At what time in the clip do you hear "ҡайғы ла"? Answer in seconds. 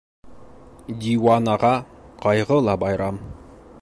2.25-2.77